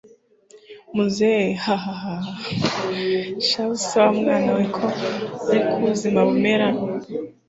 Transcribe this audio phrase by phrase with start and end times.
[0.95, 2.15] muzehe hahaha!
[3.47, 4.85] shahu se wamwana we, ko
[5.53, 6.67] ariko ubuzima bumera